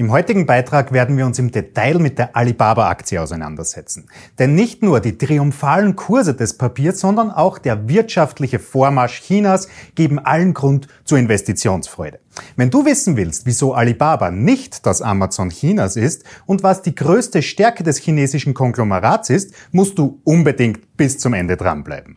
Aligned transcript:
Im 0.00 0.12
heutigen 0.12 0.46
Beitrag 0.46 0.92
werden 0.92 1.18
wir 1.18 1.26
uns 1.26 1.38
im 1.38 1.50
Detail 1.50 1.98
mit 1.98 2.18
der 2.18 2.34
Alibaba-Aktie 2.34 3.20
auseinandersetzen. 3.20 4.08
Denn 4.38 4.54
nicht 4.54 4.82
nur 4.82 4.98
die 5.00 5.18
triumphalen 5.18 5.94
Kurse 5.94 6.34
des 6.34 6.56
Papiers, 6.56 7.00
sondern 7.00 7.30
auch 7.30 7.58
der 7.58 7.86
wirtschaftliche 7.86 8.60
Vormarsch 8.60 9.20
Chinas 9.20 9.68
geben 9.96 10.18
allen 10.18 10.54
Grund 10.54 10.88
zur 11.04 11.18
Investitionsfreude. 11.18 12.18
Wenn 12.56 12.70
du 12.70 12.86
wissen 12.86 13.18
willst, 13.18 13.44
wieso 13.44 13.74
Alibaba 13.74 14.30
nicht 14.30 14.86
das 14.86 15.02
Amazon 15.02 15.50
Chinas 15.50 15.96
ist 15.96 16.24
und 16.46 16.62
was 16.62 16.80
die 16.80 16.94
größte 16.94 17.42
Stärke 17.42 17.82
des 17.82 17.98
chinesischen 17.98 18.54
Konglomerats 18.54 19.28
ist, 19.28 19.52
musst 19.70 19.98
du 19.98 20.22
unbedingt 20.24 20.96
bis 20.96 21.18
zum 21.18 21.34
Ende 21.34 21.58
dranbleiben. 21.58 22.16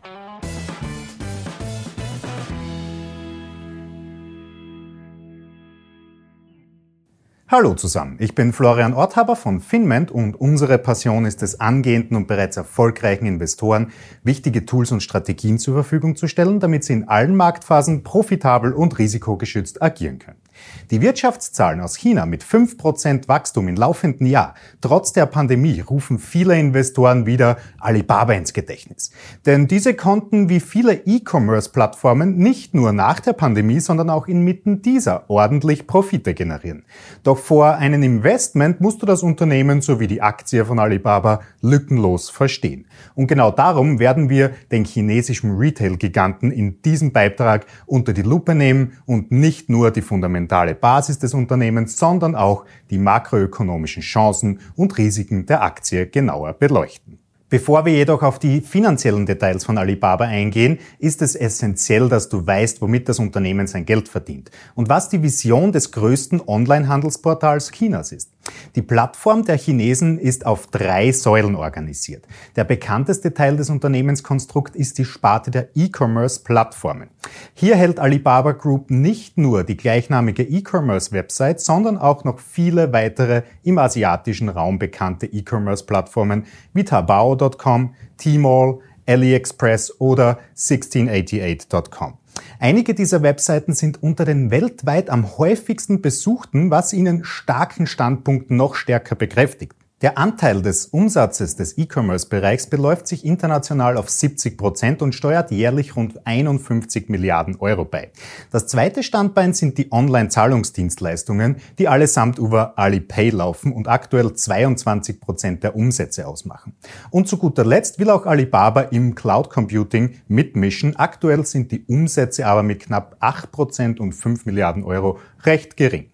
Hallo 7.54 7.74
zusammen, 7.74 8.16
ich 8.18 8.34
bin 8.34 8.52
Florian 8.52 8.94
Orthaber 8.94 9.36
von 9.36 9.60
Finment 9.60 10.10
und 10.10 10.34
unsere 10.34 10.76
Passion 10.76 11.24
ist 11.24 11.40
es, 11.40 11.60
angehenden 11.60 12.16
und 12.16 12.26
bereits 12.26 12.56
erfolgreichen 12.56 13.26
Investoren 13.26 13.92
wichtige 14.24 14.66
Tools 14.66 14.90
und 14.90 15.04
Strategien 15.04 15.60
zur 15.60 15.74
Verfügung 15.74 16.16
zu 16.16 16.26
stellen, 16.26 16.58
damit 16.58 16.82
sie 16.82 16.94
in 16.94 17.06
allen 17.06 17.36
Marktphasen 17.36 18.02
profitabel 18.02 18.72
und 18.72 18.98
risikogeschützt 18.98 19.80
agieren 19.80 20.18
können. 20.18 20.43
Die 20.90 21.00
Wirtschaftszahlen 21.00 21.80
aus 21.80 21.96
China 21.96 22.26
mit 22.26 22.44
5% 22.44 23.28
Wachstum 23.28 23.68
im 23.68 23.76
laufenden 23.76 24.26
Jahr, 24.26 24.54
trotz 24.80 25.12
der 25.12 25.26
Pandemie, 25.26 25.80
rufen 25.80 26.18
viele 26.18 26.58
Investoren 26.58 27.26
wieder 27.26 27.56
Alibaba 27.78 28.32
ins 28.34 28.52
Gedächtnis. 28.52 29.10
Denn 29.46 29.66
diese 29.66 29.94
konnten 29.94 30.48
wie 30.48 30.60
viele 30.60 30.94
E-Commerce-Plattformen 30.94 32.36
nicht 32.36 32.74
nur 32.74 32.92
nach 32.92 33.20
der 33.20 33.32
Pandemie, 33.32 33.80
sondern 33.80 34.10
auch 34.10 34.28
inmitten 34.28 34.82
dieser 34.82 35.28
ordentlich 35.28 35.86
Profite 35.86 36.34
generieren. 36.34 36.84
Doch 37.22 37.38
vor 37.38 37.76
einem 37.76 38.02
Investment 38.02 38.80
musst 38.80 39.02
du 39.02 39.06
das 39.06 39.22
Unternehmen 39.22 39.80
sowie 39.80 40.06
die 40.06 40.22
Aktie 40.22 40.64
von 40.64 40.78
Alibaba 40.78 41.40
lückenlos 41.60 42.30
verstehen. 42.30 42.86
Und 43.14 43.26
genau 43.26 43.50
darum 43.50 43.98
werden 43.98 44.28
wir 44.28 44.52
den 44.70 44.84
chinesischen 44.84 45.56
Retail-Giganten 45.56 46.50
in 46.50 46.82
diesem 46.82 47.12
Beitrag 47.12 47.66
unter 47.86 48.12
die 48.12 48.22
Lupe 48.22 48.54
nehmen 48.54 48.92
und 49.06 49.32
nicht 49.32 49.68
nur 49.68 49.90
die 49.90 50.02
fundamentale 50.44 50.74
Basis 50.74 51.18
des 51.18 51.34
Unternehmens, 51.34 51.96
sondern 51.96 52.34
auch 52.34 52.64
die 52.90 52.98
makroökonomischen 52.98 54.02
Chancen 54.02 54.60
und 54.76 54.96
Risiken 54.98 55.46
der 55.46 55.62
Aktie 55.62 56.06
genauer 56.06 56.52
beleuchten. 56.52 57.18
Bevor 57.48 57.84
wir 57.84 57.92
jedoch 57.92 58.22
auf 58.22 58.38
die 58.38 58.60
finanziellen 58.60 59.26
Details 59.26 59.64
von 59.64 59.78
Alibaba 59.78 60.24
eingehen, 60.24 60.78
ist 60.98 61.22
es 61.22 61.36
essentiell, 61.36 62.08
dass 62.08 62.28
du 62.28 62.44
weißt, 62.44 62.82
womit 62.82 63.08
das 63.08 63.18
Unternehmen 63.18 63.66
sein 63.66 63.86
Geld 63.86 64.08
verdient 64.08 64.50
und 64.74 64.88
was 64.88 65.08
die 65.08 65.22
Vision 65.22 65.70
des 65.70 65.92
größten 65.92 66.42
Online-Handelsportals 66.46 67.70
Chinas 67.70 68.12
ist. 68.12 68.33
Die 68.74 68.82
Plattform 68.82 69.44
der 69.44 69.56
Chinesen 69.56 70.18
ist 70.18 70.46
auf 70.46 70.66
drei 70.68 71.12
Säulen 71.12 71.54
organisiert. 71.54 72.26
Der 72.56 72.64
bekannteste 72.64 73.34
Teil 73.34 73.56
des 73.56 73.70
Unternehmenskonstrukts 73.70 74.76
ist 74.76 74.98
die 74.98 75.04
Sparte 75.04 75.50
der 75.50 75.68
E-Commerce-Plattformen. 75.74 77.08
Hier 77.54 77.76
hält 77.76 78.00
Alibaba 78.00 78.52
Group 78.52 78.90
nicht 78.90 79.38
nur 79.38 79.64
die 79.64 79.76
gleichnamige 79.76 80.42
E-Commerce-Website, 80.42 81.60
sondern 81.60 81.98
auch 81.98 82.24
noch 82.24 82.38
viele 82.38 82.92
weitere 82.92 83.42
im 83.62 83.78
asiatischen 83.78 84.48
Raum 84.48 84.78
bekannte 84.78 85.26
E-Commerce-Plattformen 85.26 86.46
wie 86.72 86.84
Taobao.com, 86.84 87.94
Tmall, 88.18 88.78
AliExpress 89.06 90.00
oder 90.00 90.38
1688.com. 90.56 92.18
Einige 92.58 92.94
dieser 92.94 93.22
Webseiten 93.22 93.74
sind 93.74 94.02
unter 94.02 94.24
den 94.24 94.50
weltweit 94.50 95.10
am 95.10 95.38
häufigsten 95.38 96.00
besuchten, 96.00 96.70
was 96.70 96.92
ihnen 96.92 97.24
starken 97.24 97.86
Standpunkten 97.86 98.56
noch 98.56 98.74
stärker 98.74 99.14
bekräftigt. 99.16 99.74
Der 100.04 100.18
Anteil 100.18 100.60
des 100.60 100.84
Umsatzes 100.84 101.56
des 101.56 101.78
E-Commerce-Bereichs 101.78 102.66
beläuft 102.66 103.08
sich 103.08 103.24
international 103.24 103.96
auf 103.96 104.10
70 104.10 104.58
Prozent 104.58 105.00
und 105.00 105.14
steuert 105.14 105.50
jährlich 105.50 105.96
rund 105.96 106.26
51 106.26 107.08
Milliarden 107.08 107.56
Euro 107.56 107.86
bei. 107.86 108.10
Das 108.50 108.66
zweite 108.66 109.02
Standbein 109.02 109.54
sind 109.54 109.78
die 109.78 109.90
Online-Zahlungsdienstleistungen, 109.90 111.56
die 111.78 111.88
allesamt 111.88 112.38
über 112.38 112.78
Alipay 112.78 113.30
laufen 113.30 113.72
und 113.72 113.88
aktuell 113.88 114.34
22 114.34 115.22
Prozent 115.22 115.62
der 115.62 115.74
Umsätze 115.74 116.26
ausmachen. 116.26 116.74
Und 117.10 117.26
zu 117.26 117.38
guter 117.38 117.64
Letzt 117.64 117.98
will 117.98 118.10
auch 118.10 118.26
Alibaba 118.26 118.82
im 118.82 119.14
Cloud 119.14 119.48
Computing 119.48 120.16
mitmischen. 120.28 120.96
Aktuell 120.96 121.46
sind 121.46 121.72
die 121.72 121.82
Umsätze 121.86 122.44
aber 122.44 122.62
mit 122.62 122.80
knapp 122.80 123.16
8 123.20 123.50
Prozent 123.50 124.00
und 124.00 124.12
5 124.12 124.44
Milliarden 124.44 124.84
Euro 124.84 125.18
recht 125.46 125.78
gering. 125.78 126.10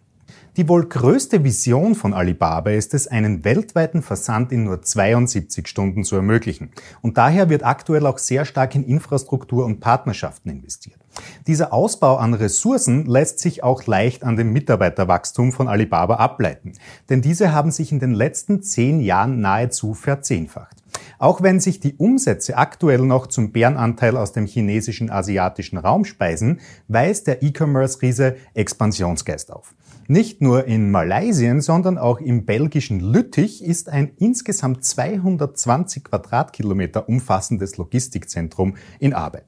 Die 0.60 0.68
wohl 0.68 0.84
größte 0.84 1.42
Vision 1.42 1.94
von 1.94 2.12
Alibaba 2.12 2.68
ist 2.68 2.92
es, 2.92 3.06
einen 3.06 3.46
weltweiten 3.46 4.02
Versand 4.02 4.52
in 4.52 4.64
nur 4.64 4.82
72 4.82 5.66
Stunden 5.66 6.04
zu 6.04 6.16
ermöglichen. 6.16 6.70
Und 7.00 7.16
daher 7.16 7.48
wird 7.48 7.64
aktuell 7.64 8.04
auch 8.04 8.18
sehr 8.18 8.44
stark 8.44 8.74
in 8.74 8.84
Infrastruktur 8.84 9.64
und 9.64 9.80
Partnerschaften 9.80 10.50
investiert. 10.50 10.98
Dieser 11.46 11.72
Ausbau 11.72 12.18
an 12.18 12.34
Ressourcen 12.34 13.06
lässt 13.06 13.38
sich 13.38 13.64
auch 13.64 13.86
leicht 13.86 14.22
an 14.22 14.36
dem 14.36 14.52
Mitarbeiterwachstum 14.52 15.52
von 15.52 15.66
Alibaba 15.66 16.16
ableiten, 16.16 16.74
denn 17.08 17.22
diese 17.22 17.54
haben 17.54 17.70
sich 17.70 17.90
in 17.90 17.98
den 17.98 18.12
letzten 18.12 18.62
zehn 18.62 19.00
Jahren 19.00 19.40
nahezu 19.40 19.94
verzehnfacht. 19.94 20.76
Auch 21.18 21.42
wenn 21.42 21.60
sich 21.60 21.80
die 21.80 21.94
Umsätze 21.96 22.58
aktuell 22.58 23.00
noch 23.00 23.28
zum 23.28 23.50
Bärenanteil 23.52 24.18
aus 24.18 24.32
dem 24.32 24.44
chinesischen 24.44 25.08
asiatischen 25.10 25.78
Raum 25.78 26.04
speisen, 26.04 26.60
weist 26.88 27.26
der 27.28 27.42
E-Commerce-Riese 27.42 28.36
Expansionsgeist 28.52 29.52
auf. 29.52 29.74
Nicht 30.10 30.40
nur 30.40 30.64
in 30.64 30.90
Malaysien, 30.90 31.60
sondern 31.60 31.96
auch 31.96 32.18
im 32.18 32.44
belgischen 32.44 32.98
Lüttich 32.98 33.62
ist 33.62 33.88
ein 33.88 34.10
insgesamt 34.18 34.84
220 34.84 36.02
Quadratkilometer 36.02 37.08
umfassendes 37.08 37.76
Logistikzentrum 37.76 38.74
in 38.98 39.14
Arbeit. 39.14 39.46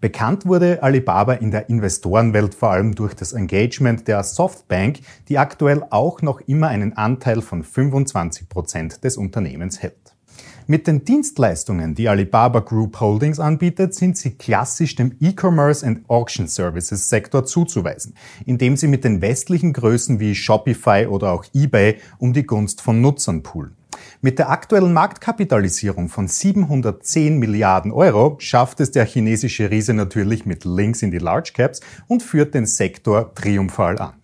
Bekannt 0.00 0.46
wurde 0.46 0.84
Alibaba 0.84 1.32
in 1.32 1.50
der 1.50 1.68
Investorenwelt 1.68 2.54
vor 2.54 2.70
allem 2.70 2.94
durch 2.94 3.14
das 3.14 3.32
Engagement 3.32 4.06
der 4.06 4.22
Softbank, 4.22 5.00
die 5.28 5.38
aktuell 5.38 5.82
auch 5.90 6.22
noch 6.22 6.42
immer 6.42 6.68
einen 6.68 6.92
Anteil 6.92 7.42
von 7.42 7.64
25 7.64 8.48
Prozent 8.48 9.02
des 9.02 9.16
Unternehmens 9.16 9.82
hält. 9.82 10.14
Mit 10.70 10.86
den 10.86 11.02
Dienstleistungen, 11.02 11.94
die 11.94 12.10
Alibaba 12.10 12.60
Group 12.60 13.00
Holdings 13.00 13.40
anbietet, 13.40 13.94
sind 13.94 14.18
sie 14.18 14.32
klassisch 14.32 14.96
dem 14.96 15.16
E-Commerce 15.18 15.86
and 15.86 16.06
Auction 16.10 16.46
Services 16.46 17.08
Sektor 17.08 17.46
zuzuweisen, 17.46 18.12
indem 18.44 18.76
sie 18.76 18.86
mit 18.86 19.02
den 19.02 19.22
westlichen 19.22 19.72
Größen 19.72 20.20
wie 20.20 20.34
Shopify 20.34 21.06
oder 21.08 21.32
auch 21.32 21.46
eBay 21.54 21.96
um 22.18 22.34
die 22.34 22.44
Gunst 22.44 22.82
von 22.82 23.00
Nutzern 23.00 23.42
poolen. 23.42 23.76
Mit 24.20 24.38
der 24.38 24.50
aktuellen 24.50 24.92
Marktkapitalisierung 24.92 26.10
von 26.10 26.28
710 26.28 27.38
Milliarden 27.38 27.90
Euro 27.90 28.36
schafft 28.38 28.80
es 28.80 28.90
der 28.90 29.06
chinesische 29.06 29.70
Riese 29.70 29.94
natürlich 29.94 30.44
mit 30.44 30.66
Links 30.66 31.00
in 31.00 31.10
die 31.10 31.16
Large 31.16 31.52
Caps 31.54 31.80
und 32.08 32.22
führt 32.22 32.52
den 32.52 32.66
Sektor 32.66 33.34
triumphal 33.34 33.98
an. 33.98 34.17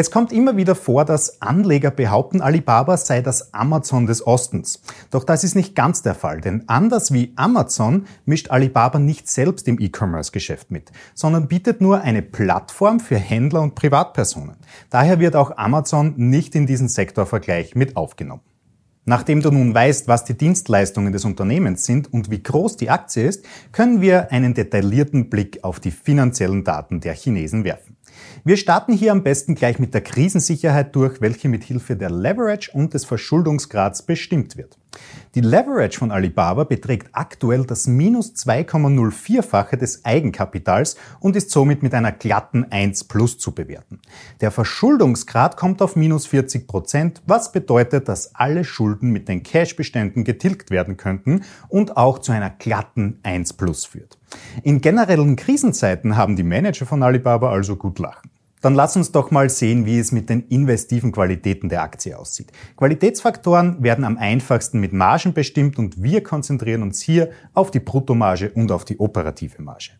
Es 0.00 0.12
kommt 0.12 0.32
immer 0.32 0.56
wieder 0.56 0.76
vor, 0.76 1.04
dass 1.04 1.42
Anleger 1.42 1.90
behaupten, 1.90 2.40
Alibaba 2.40 2.96
sei 2.96 3.20
das 3.20 3.52
Amazon 3.52 4.06
des 4.06 4.24
Ostens. 4.24 4.80
Doch 5.10 5.24
das 5.24 5.42
ist 5.42 5.56
nicht 5.56 5.74
ganz 5.74 6.02
der 6.02 6.14
Fall, 6.14 6.40
denn 6.40 6.62
anders 6.68 7.12
wie 7.12 7.32
Amazon 7.34 8.06
mischt 8.24 8.52
Alibaba 8.52 9.00
nicht 9.00 9.26
selbst 9.28 9.66
im 9.66 9.80
E-Commerce-Geschäft 9.80 10.70
mit, 10.70 10.92
sondern 11.14 11.48
bietet 11.48 11.80
nur 11.80 12.02
eine 12.02 12.22
Plattform 12.22 13.00
für 13.00 13.16
Händler 13.16 13.60
und 13.60 13.74
Privatpersonen. 13.74 14.58
Daher 14.88 15.18
wird 15.18 15.34
auch 15.34 15.56
Amazon 15.56 16.14
nicht 16.16 16.54
in 16.54 16.68
diesen 16.68 16.88
Sektorvergleich 16.88 17.74
mit 17.74 17.96
aufgenommen. 17.96 18.42
Nachdem 19.08 19.40
du 19.40 19.50
nun 19.50 19.72
weißt, 19.72 20.06
was 20.06 20.26
die 20.26 20.36
Dienstleistungen 20.36 21.14
des 21.14 21.24
Unternehmens 21.24 21.86
sind 21.86 22.12
und 22.12 22.30
wie 22.30 22.42
groß 22.42 22.76
die 22.76 22.90
Aktie 22.90 23.26
ist, 23.26 23.42
können 23.72 24.02
wir 24.02 24.30
einen 24.32 24.52
detaillierten 24.52 25.30
Blick 25.30 25.64
auf 25.64 25.80
die 25.80 25.92
finanziellen 25.92 26.62
Daten 26.62 27.00
der 27.00 27.14
Chinesen 27.14 27.64
werfen. 27.64 27.96
Wir 28.44 28.58
starten 28.58 28.92
hier 28.92 29.12
am 29.12 29.22
besten 29.22 29.54
gleich 29.54 29.78
mit 29.78 29.94
der 29.94 30.02
Krisensicherheit 30.02 30.94
durch, 30.94 31.22
welche 31.22 31.48
mit 31.48 31.64
Hilfe 31.64 31.96
der 31.96 32.10
Leverage 32.10 32.70
und 32.74 32.92
des 32.92 33.06
Verschuldungsgrads 33.06 34.02
bestimmt 34.02 34.58
wird. 34.58 34.76
Die 35.34 35.40
Leverage 35.40 35.98
von 35.98 36.10
Alibaba 36.10 36.64
beträgt 36.64 37.10
aktuell 37.12 37.64
das 37.64 37.86
minus 37.86 38.32
2,04-fache 38.34 39.76
des 39.76 40.04
Eigenkapitals 40.04 40.96
und 41.20 41.36
ist 41.36 41.50
somit 41.50 41.82
mit 41.82 41.94
einer 41.94 42.12
glatten 42.12 42.66
1 42.70 43.04
plus 43.04 43.38
zu 43.38 43.52
bewerten. 43.52 44.00
Der 44.40 44.50
Verschuldungsgrad 44.50 45.56
kommt 45.56 45.82
auf 45.82 45.96
minus 45.96 46.26
40 46.26 46.66
Prozent, 46.66 47.22
was 47.26 47.52
bedeutet, 47.52 48.08
dass 48.08 48.34
alle 48.34 48.64
Schulden 48.64 49.10
mit 49.10 49.28
den 49.28 49.42
Cashbeständen 49.42 50.24
getilgt 50.24 50.70
werden 50.70 50.96
könnten 50.96 51.44
und 51.68 51.96
auch 51.96 52.18
zu 52.18 52.32
einer 52.32 52.50
glatten 52.50 53.20
1 53.22 53.52
plus 53.52 53.84
führt. 53.84 54.18
In 54.62 54.80
generellen 54.80 55.36
Krisenzeiten 55.36 56.16
haben 56.16 56.36
die 56.36 56.42
Manager 56.42 56.86
von 56.86 57.02
Alibaba 57.02 57.50
also 57.50 57.76
gut 57.76 57.98
lachen. 57.98 58.27
Dann 58.60 58.74
lass 58.74 58.96
uns 58.96 59.12
doch 59.12 59.30
mal 59.30 59.48
sehen, 59.50 59.86
wie 59.86 59.98
es 59.98 60.12
mit 60.12 60.28
den 60.28 60.42
investiven 60.48 61.12
Qualitäten 61.12 61.68
der 61.68 61.82
Aktie 61.82 62.18
aussieht. 62.18 62.52
Qualitätsfaktoren 62.76 63.82
werden 63.82 64.04
am 64.04 64.18
einfachsten 64.18 64.80
mit 64.80 64.92
Margen 64.92 65.32
bestimmt 65.32 65.78
und 65.78 66.02
wir 66.02 66.22
konzentrieren 66.22 66.82
uns 66.82 67.00
hier 67.00 67.30
auf 67.54 67.70
die 67.70 67.80
Bruttomarge 67.80 68.50
und 68.50 68.72
auf 68.72 68.84
die 68.84 68.98
operative 68.98 69.62
Marge. 69.62 69.90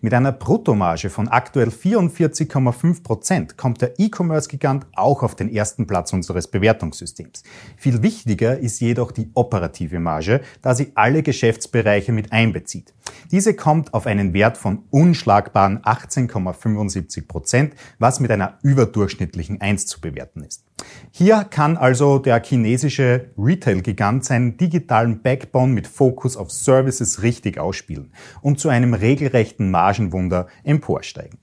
Mit 0.00 0.14
einer 0.14 0.32
Bruttomarge 0.32 1.10
von 1.10 1.28
aktuell 1.28 1.68
44,5 1.68 3.02
Prozent 3.02 3.56
kommt 3.56 3.82
der 3.82 3.98
E-Commerce-Gigant 3.98 4.86
auch 4.94 5.22
auf 5.22 5.36
den 5.36 5.48
ersten 5.48 5.86
Platz 5.86 6.12
unseres 6.12 6.48
Bewertungssystems. 6.48 7.44
Viel 7.76 8.02
wichtiger 8.02 8.58
ist 8.58 8.80
jedoch 8.80 9.12
die 9.12 9.30
operative 9.34 10.00
Marge, 10.00 10.40
da 10.60 10.74
sie 10.74 10.92
alle 10.94 11.22
Geschäftsbereiche 11.22 12.12
mit 12.12 12.32
einbezieht. 12.32 12.94
Diese 13.30 13.54
kommt 13.54 13.94
auf 13.94 14.06
einen 14.06 14.32
Wert 14.34 14.56
von 14.56 14.84
unschlagbaren 14.90 15.78
18,75 15.82 17.26
Prozent, 17.26 17.74
was 17.98 18.20
mit 18.20 18.30
einer 18.30 18.58
überdurchschnittlichen 18.62 19.60
1 19.60 19.86
zu 19.86 20.00
bewerten 20.00 20.42
ist. 20.42 20.64
Hier 21.10 21.44
kann 21.44 21.76
also 21.76 22.18
der 22.18 22.42
chinesische 22.42 23.30
Retail-Gigant 23.36 24.24
seinen 24.24 24.56
digitalen 24.56 25.22
Backbone 25.22 25.72
mit 25.72 25.86
Fokus 25.86 26.36
auf 26.36 26.50
Services 26.50 27.22
richtig 27.22 27.58
ausspielen 27.58 28.12
und 28.40 28.58
zu 28.58 28.68
einem 28.68 28.94
regelrechten 28.94 29.70
Margenwunder 29.70 30.48
emporsteigen. 30.64 31.41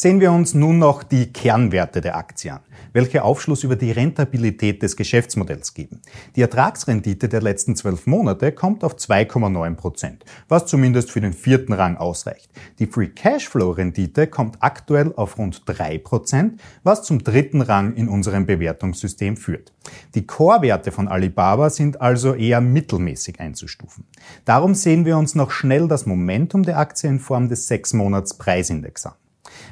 Sehen 0.00 0.18
wir 0.18 0.32
uns 0.32 0.54
nun 0.54 0.78
noch 0.78 1.02
die 1.02 1.30
Kernwerte 1.30 2.00
der 2.00 2.16
Aktie 2.16 2.54
an, 2.54 2.60
welche 2.94 3.22
Aufschluss 3.22 3.64
über 3.64 3.76
die 3.76 3.90
Rentabilität 3.90 4.82
des 4.82 4.96
Geschäftsmodells 4.96 5.74
geben. 5.74 6.00
Die 6.34 6.40
Ertragsrendite 6.40 7.28
der 7.28 7.42
letzten 7.42 7.76
zwölf 7.76 8.06
Monate 8.06 8.50
kommt 8.52 8.82
auf 8.82 8.94
2,9 8.94 9.74
Prozent, 9.74 10.24
was 10.48 10.64
zumindest 10.64 11.10
für 11.10 11.20
den 11.20 11.34
vierten 11.34 11.74
Rang 11.74 11.98
ausreicht. 11.98 12.50
Die 12.78 12.86
Free 12.86 13.08
Cashflow 13.08 13.72
Rendite 13.72 14.26
kommt 14.26 14.56
aktuell 14.60 15.12
auf 15.16 15.36
rund 15.36 15.64
drei 15.66 15.98
Prozent, 15.98 16.62
was 16.82 17.02
zum 17.02 17.22
dritten 17.22 17.60
Rang 17.60 17.92
in 17.92 18.08
unserem 18.08 18.46
Bewertungssystem 18.46 19.36
führt. 19.36 19.74
Die 20.14 20.26
Core-Werte 20.26 20.92
von 20.92 21.08
Alibaba 21.08 21.68
sind 21.68 22.00
also 22.00 22.32
eher 22.32 22.62
mittelmäßig 22.62 23.38
einzustufen. 23.38 24.06
Darum 24.46 24.74
sehen 24.74 25.04
wir 25.04 25.18
uns 25.18 25.34
noch 25.34 25.50
schnell 25.50 25.88
das 25.88 26.06
Momentum 26.06 26.62
der 26.62 26.78
Aktie 26.78 27.10
in 27.10 27.18
Form 27.18 27.50
des 27.50 27.66
sechs 27.66 27.92
Monats 27.92 28.32
Preisindex 28.38 29.04
an. 29.04 29.12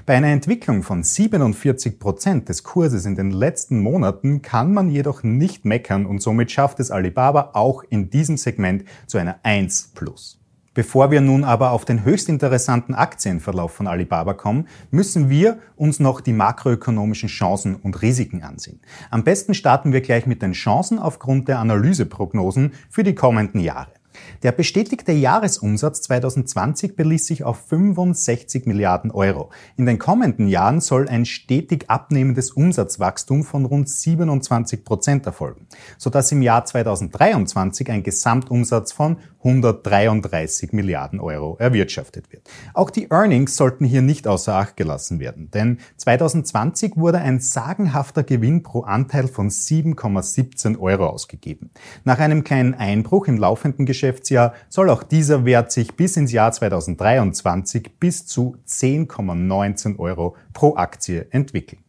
Bei 0.07 0.17
einer 0.17 0.29
Entwicklung 0.29 0.83
von 0.83 1.03
47 1.03 1.99
Prozent 1.99 2.49
des 2.49 2.63
Kurses 2.63 3.07
in 3.07 3.15
den 3.15 3.31
letzten 3.31 3.81
Monaten 3.81 4.43
kann 4.43 4.73
man 4.73 4.91
jedoch 4.91 5.23
nicht 5.23 5.65
meckern 5.65 6.07
und 6.07 6.23
somit 6.23 6.51
schafft 6.51 6.81
es 6.81 6.91
Alibaba 6.91 7.51
auch 7.55 7.83
in 7.89 8.11
diesem 8.11 8.37
Segment 8.37 8.85
zu 9.07 9.19
einer 9.19 9.41
1 9.43 9.93
plus. 9.95 10.39
Bevor 10.79 11.11
wir 11.11 11.21
nun 11.21 11.43
aber 11.43 11.73
auf 11.73 11.85
den 11.85 12.05
höchst 12.05 12.29
interessanten 12.29 12.95
Aktienverlauf 12.95 13.73
von 13.73 13.89
Alibaba 13.89 14.35
kommen, 14.35 14.69
müssen 14.93 15.29
wir 15.29 15.59
uns 15.75 15.99
noch 15.99 16.21
die 16.21 16.33
makroökonomischen 16.33 17.29
Chancen 17.29 17.75
und 17.75 18.01
Risiken 18.01 18.45
ansehen. 18.45 18.81
Am 19.11 19.25
besten 19.25 19.55
starten 19.55 19.93
wir 19.93 20.03
gleich 20.03 20.27
mit 20.27 20.41
den 20.41 20.53
Chancen 20.53 21.01
aufgrund 21.01 21.49
der 21.49 21.59
Analyseprognosen 21.59 22.75
für 22.91 23.03
die 23.03 23.17
kommenden 23.17 23.61
Jahre. 23.61 23.98
Der 24.43 24.53
bestätigte 24.53 25.12
Jahresumsatz 25.12 26.03
2020 26.03 26.94
beließ 26.97 27.26
sich 27.26 27.44
auf 27.44 27.67
65 27.69 28.67
Milliarden 28.67 29.11
Euro. 29.11 29.50
In 29.76 29.87
den 29.87 29.99
kommenden 29.99 30.49
Jahren 30.49 30.81
soll 30.81 31.09
ein 31.09 31.25
stetig 31.25 31.85
abnehmendes 31.88 32.53
Umsatzwachstum 32.53 33.44
von 33.44 33.65
rund 33.65 33.88
27 33.88 34.85
Prozent 34.85 35.26
erfolgen, 35.26 35.67
sodass 35.97 36.31
im 36.32 36.43
Jahr 36.43 36.65
2023 36.65 37.91
ein 37.91 38.03
Gesamtumsatz 38.03 38.93
von 38.93 39.19
133 39.44 40.73
Milliarden 40.73 41.20
Euro 41.20 41.56
erwirtschaftet 41.59 42.32
wird. 42.32 42.49
Auch 42.75 42.91
die 42.91 43.11
Earnings 43.11 43.56
sollten 43.56 43.85
hier 43.85 44.03
nicht 44.03 44.26
außer 44.26 44.55
Acht 44.55 44.76
gelassen 44.76 45.20
werden, 45.20 45.50
denn 45.50 45.79
2020 45.97 46.97
wurde 46.97 47.19
ein 47.19 47.41
sagenhafter 47.41 48.25
Gewinn 48.25 48.62
pro 48.62 48.82
Anteil 48.82 49.29
von 49.29 49.49
7,17 49.49 50.79
Euro 50.79 51.06
ausgegeben. 51.06 51.70
Nach 52.05 52.19
einem 52.19 52.43
kleinen 52.43 52.75
Einbruch 52.75 53.29
im 53.29 53.37
laufenden 53.37 53.87
Geschäftsjahr 54.08 54.55
soll 54.69 54.88
auch 54.90 55.02
dieser 55.02 55.44
Wert 55.44 55.70
sich 55.70 55.94
bis 55.94 56.16
ins 56.16 56.32
Jahr 56.32 56.50
2023 56.50 57.99
bis 58.00 58.26
zu 58.26 58.56
10,19 58.66 59.99
Euro 59.99 60.37
pro 60.55 60.76
Aktie 60.76 61.26
entwickeln. 61.31 61.82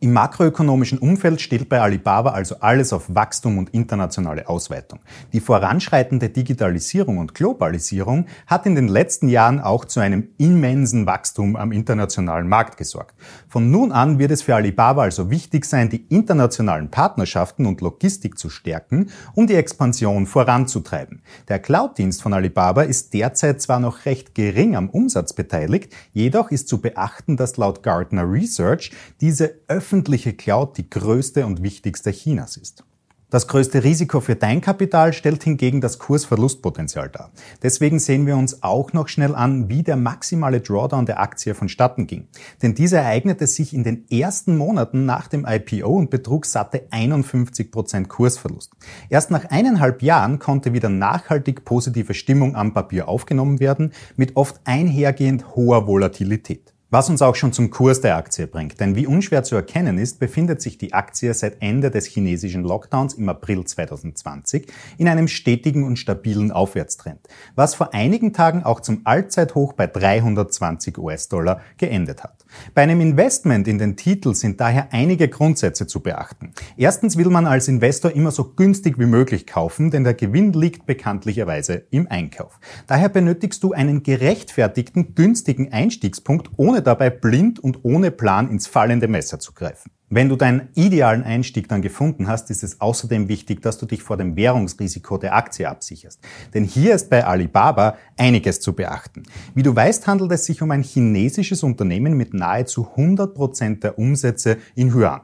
Im 0.00 0.12
makroökonomischen 0.12 0.98
Umfeld 0.98 1.40
steht 1.40 1.68
bei 1.68 1.80
Alibaba 1.80 2.30
also 2.30 2.60
alles 2.60 2.92
auf 2.92 3.12
Wachstum 3.12 3.58
und 3.58 3.70
internationale 3.70 4.48
Ausweitung. 4.48 5.00
Die 5.32 5.40
voranschreitende 5.40 6.28
Digitalisierung 6.28 7.18
und 7.18 7.34
Globalisierung 7.34 8.26
hat 8.46 8.64
in 8.66 8.76
den 8.76 8.86
letzten 8.86 9.28
Jahren 9.28 9.58
auch 9.58 9.84
zu 9.84 9.98
einem 9.98 10.28
immensen 10.38 11.06
Wachstum 11.06 11.56
am 11.56 11.72
internationalen 11.72 12.48
Markt 12.48 12.76
gesorgt. 12.76 13.16
Von 13.48 13.72
nun 13.72 13.90
an 13.90 14.20
wird 14.20 14.30
es 14.30 14.42
für 14.42 14.54
Alibaba 14.54 15.02
also 15.02 15.30
wichtig 15.30 15.64
sein, 15.64 15.88
die 15.88 16.06
internationalen 16.10 16.92
Partnerschaften 16.92 17.66
und 17.66 17.80
Logistik 17.80 18.38
zu 18.38 18.50
stärken, 18.50 19.10
um 19.34 19.48
die 19.48 19.56
Expansion 19.56 20.26
voranzutreiben. 20.26 21.22
Der 21.48 21.58
Cloud-Dienst 21.58 22.22
von 22.22 22.34
Alibaba 22.34 22.82
ist 22.82 23.14
derzeit 23.14 23.60
zwar 23.60 23.80
noch 23.80 24.04
recht 24.04 24.36
gering 24.36 24.76
am 24.76 24.90
Umsatz 24.90 25.32
beteiligt, 25.32 25.92
jedoch 26.12 26.52
ist 26.52 26.68
zu 26.68 26.80
beachten, 26.80 27.36
dass 27.36 27.56
laut 27.56 27.82
Gartner 27.82 28.30
Research 28.30 28.92
diese 29.20 29.54
öffentliche 29.88 30.34
Cloud 30.34 30.76
die 30.76 30.90
größte 30.90 31.46
und 31.46 31.62
wichtigste 31.62 32.10
Chinas 32.10 32.58
ist. 32.58 32.84
Das 33.30 33.48
größte 33.48 33.84
Risiko 33.84 34.20
für 34.20 34.36
dein 34.36 34.60
Kapital 34.60 35.14
stellt 35.14 35.42
hingegen 35.44 35.80
das 35.80 35.98
Kursverlustpotenzial 35.98 37.08
dar. 37.08 37.30
Deswegen 37.62 37.98
sehen 37.98 38.26
wir 38.26 38.36
uns 38.36 38.62
auch 38.62 38.92
noch 38.92 39.08
schnell 39.08 39.34
an, 39.34 39.70
wie 39.70 39.82
der 39.82 39.96
maximale 39.96 40.60
Drawdown 40.60 41.06
der 41.06 41.20
Aktie 41.20 41.54
vonstatten 41.54 42.06
ging. 42.06 42.26
Denn 42.60 42.74
dieser 42.74 43.00
ereignete 43.00 43.46
sich 43.46 43.72
in 43.72 43.82
den 43.82 44.04
ersten 44.10 44.58
Monaten 44.58 45.06
nach 45.06 45.26
dem 45.26 45.46
IPO 45.48 45.88
und 45.88 46.10
betrug 46.10 46.44
satte 46.44 46.86
51 46.90 47.70
Prozent 47.70 48.10
Kursverlust. 48.10 48.72
Erst 49.08 49.30
nach 49.30 49.46
eineinhalb 49.46 50.02
Jahren 50.02 50.38
konnte 50.38 50.74
wieder 50.74 50.90
nachhaltig 50.90 51.64
positive 51.64 52.12
Stimmung 52.12 52.56
am 52.56 52.74
Papier 52.74 53.08
aufgenommen 53.08 53.58
werden, 53.58 53.92
mit 54.16 54.36
oft 54.36 54.60
einhergehend 54.64 55.56
hoher 55.56 55.86
Volatilität. 55.86 56.74
Was 56.90 57.10
uns 57.10 57.20
auch 57.20 57.34
schon 57.34 57.52
zum 57.52 57.68
Kurs 57.68 58.00
der 58.00 58.16
Aktie 58.16 58.46
bringt, 58.46 58.80
denn 58.80 58.96
wie 58.96 59.06
unschwer 59.06 59.42
zu 59.42 59.54
erkennen 59.54 59.98
ist, 59.98 60.18
befindet 60.18 60.62
sich 60.62 60.78
die 60.78 60.94
Aktie 60.94 61.34
seit 61.34 61.60
Ende 61.60 61.90
des 61.90 62.06
chinesischen 62.06 62.62
Lockdowns 62.62 63.12
im 63.12 63.28
April 63.28 63.62
2020 63.62 64.72
in 64.96 65.06
einem 65.06 65.28
stetigen 65.28 65.84
und 65.84 65.98
stabilen 65.98 66.50
Aufwärtstrend, 66.50 67.20
was 67.54 67.74
vor 67.74 67.92
einigen 67.92 68.32
Tagen 68.32 68.62
auch 68.62 68.80
zum 68.80 69.02
Allzeithoch 69.04 69.74
bei 69.74 69.86
320 69.86 70.96
US-Dollar 70.96 71.60
geendet 71.76 72.24
hat. 72.24 72.46
Bei 72.72 72.84
einem 72.84 73.02
Investment 73.02 73.68
in 73.68 73.76
den 73.76 73.96
Titel 73.96 74.32
sind 74.32 74.58
daher 74.58 74.88
einige 74.90 75.28
Grundsätze 75.28 75.86
zu 75.86 76.00
beachten. 76.00 76.54
Erstens 76.78 77.18
will 77.18 77.28
man 77.28 77.46
als 77.46 77.68
Investor 77.68 78.12
immer 78.12 78.30
so 78.30 78.54
günstig 78.54 78.98
wie 78.98 79.04
möglich 79.04 79.46
kaufen, 79.46 79.90
denn 79.90 80.04
der 80.04 80.14
Gewinn 80.14 80.54
liegt 80.54 80.86
bekanntlicherweise 80.86 81.84
im 81.90 82.10
Einkauf. 82.10 82.58
Daher 82.86 83.10
benötigst 83.10 83.62
du 83.62 83.72
einen 83.72 84.02
gerechtfertigten, 84.02 85.14
günstigen 85.14 85.70
Einstiegspunkt, 85.70 86.48
ohne 86.56 86.77
ohne 86.78 86.84
dabei 86.84 87.10
blind 87.10 87.58
und 87.58 87.80
ohne 87.82 88.12
Plan 88.12 88.48
ins 88.48 88.68
fallende 88.68 89.08
Messer 89.08 89.40
zu 89.40 89.52
greifen. 89.52 89.90
Wenn 90.10 90.28
du 90.28 90.36
deinen 90.36 90.68
idealen 90.74 91.24
Einstieg 91.24 91.68
dann 91.68 91.82
gefunden 91.82 92.28
hast, 92.28 92.50
ist 92.50 92.62
es 92.62 92.80
außerdem 92.80 93.28
wichtig, 93.28 93.62
dass 93.62 93.78
du 93.78 93.86
dich 93.86 94.04
vor 94.04 94.16
dem 94.16 94.36
Währungsrisiko 94.36 95.18
der 95.18 95.34
Aktie 95.34 95.68
absicherst. 95.68 96.20
Denn 96.54 96.62
hier 96.62 96.94
ist 96.94 97.10
bei 97.10 97.24
Alibaba 97.24 97.96
einiges 98.16 98.60
zu 98.60 98.74
beachten. 98.74 99.24
Wie 99.56 99.64
du 99.64 99.74
weißt, 99.74 100.06
handelt 100.06 100.30
es 100.30 100.44
sich 100.44 100.62
um 100.62 100.70
ein 100.70 100.84
chinesisches 100.84 101.64
Unternehmen 101.64 102.16
mit 102.16 102.32
nahezu 102.32 102.88
100 102.92 103.34
Prozent 103.34 103.82
der 103.82 103.98
Umsätze 103.98 104.58
in 104.76 104.94
Yuan. 104.94 105.22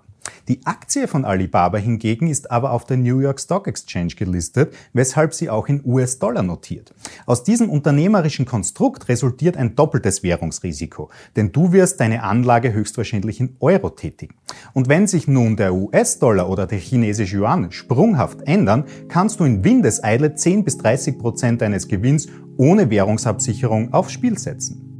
Die 0.49 0.64
Aktie 0.64 1.09
von 1.09 1.25
Alibaba 1.25 1.78
hingegen 1.78 2.28
ist 2.28 2.50
aber 2.50 2.73
auf 2.73 2.85
der 2.85 2.99
New 2.99 3.21
York 3.21 3.40
Stock 3.40 3.66
Exchange 3.66 4.14
gelistet, 4.14 4.75
weshalb 4.93 5.33
sie 5.33 5.49
auch 5.49 5.69
in 5.69 5.81
US-Dollar 5.85 6.43
notiert. 6.43 6.95
Aus 7.25 7.45
diesem 7.45 7.71
unternehmerischen 7.71 8.45
Konstrukt 8.45 9.09
resultiert 9.09 9.57
ein 9.57 9.75
doppeltes 9.75 10.23
Währungsrisiko, 10.23 11.11
denn 11.37 11.52
du 11.52 11.73
wirst 11.73 12.00
deine 12.00 12.23
Anlage 12.23 12.73
höchstwahrscheinlich 12.73 13.40
in 13.40 13.57
Euro 13.61 13.90
tätigen. 13.90 14.35
Und 14.75 14.88
wenn 14.88 15.07
sich 15.07 15.28
nun 15.28 15.57
der 15.57 15.75
US-Dollar 15.75 16.49
oder 16.49 16.66
der 16.66 16.78
chinesische 16.78 17.38
Yuan 17.38 17.73
sprunghaft 17.73 18.43
ändern, 18.43 18.85
kannst 19.09 19.40
du 19.40 19.45
in 19.45 19.64
Windeseile 19.64 20.35
10 20.35 20.64
bis 20.64 20.78
30 20.78 21.19
Prozent 21.19 21.62
deines 21.62 21.88
Gewinns 21.88 22.28
ohne 22.57 22.90
Währungsabsicherung 22.90 23.93
aufs 23.93 24.12
Spiel 24.12 24.38
setzen. 24.38 24.93